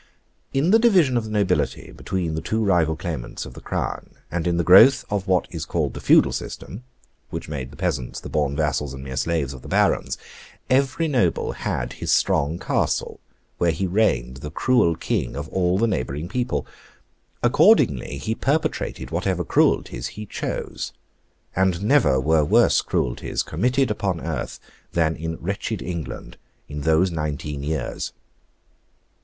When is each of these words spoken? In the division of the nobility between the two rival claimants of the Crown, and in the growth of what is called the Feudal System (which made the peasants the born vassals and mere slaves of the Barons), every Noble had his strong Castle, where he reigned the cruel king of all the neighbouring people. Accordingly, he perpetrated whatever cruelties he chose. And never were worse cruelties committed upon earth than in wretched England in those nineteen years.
In 0.51 0.71
the 0.71 0.79
division 0.79 1.15
of 1.15 1.25
the 1.25 1.29
nobility 1.29 1.91
between 1.91 2.33
the 2.33 2.41
two 2.41 2.65
rival 2.65 2.95
claimants 2.95 3.45
of 3.45 3.53
the 3.53 3.61
Crown, 3.61 4.09
and 4.31 4.47
in 4.47 4.57
the 4.57 4.63
growth 4.63 5.05
of 5.11 5.27
what 5.27 5.47
is 5.51 5.63
called 5.63 5.93
the 5.93 5.99
Feudal 6.01 6.31
System 6.31 6.83
(which 7.29 7.47
made 7.47 7.69
the 7.69 7.75
peasants 7.77 8.19
the 8.19 8.27
born 8.27 8.55
vassals 8.55 8.95
and 8.95 9.03
mere 9.03 9.15
slaves 9.15 9.53
of 9.53 9.61
the 9.61 9.67
Barons), 9.67 10.17
every 10.71 11.07
Noble 11.07 11.51
had 11.51 11.93
his 11.93 12.11
strong 12.11 12.57
Castle, 12.57 13.19
where 13.59 13.69
he 13.69 13.85
reigned 13.85 14.37
the 14.37 14.49
cruel 14.49 14.95
king 14.95 15.35
of 15.35 15.47
all 15.49 15.77
the 15.77 15.85
neighbouring 15.85 16.27
people. 16.27 16.65
Accordingly, 17.43 18.17
he 18.17 18.33
perpetrated 18.33 19.11
whatever 19.11 19.43
cruelties 19.45 20.07
he 20.07 20.25
chose. 20.25 20.93
And 21.55 21.83
never 21.83 22.19
were 22.19 22.43
worse 22.43 22.81
cruelties 22.81 23.43
committed 23.43 23.91
upon 23.91 24.19
earth 24.19 24.59
than 24.93 25.15
in 25.15 25.37
wretched 25.39 25.83
England 25.83 26.37
in 26.67 26.81
those 26.81 27.11
nineteen 27.11 27.61
years. 27.61 28.13